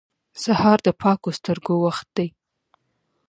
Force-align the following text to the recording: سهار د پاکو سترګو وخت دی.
سهار 0.43 0.77
د 0.87 0.89
پاکو 1.01 1.29
سترګو 1.37 1.75
وخت 1.85 2.07
دی. 2.17 2.27